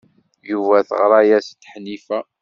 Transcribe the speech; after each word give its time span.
Yuba 0.51 0.77
teɣra-as-d 0.87 1.61
Ḥnifa. 1.71 2.19